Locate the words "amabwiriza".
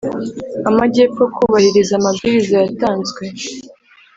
1.99-2.53